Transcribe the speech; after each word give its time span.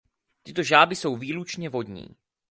Tyto 0.43 0.63
žáby 0.63 0.95
jsou 0.95 1.15
výlučně 1.15 1.69
vodní. 1.69 2.07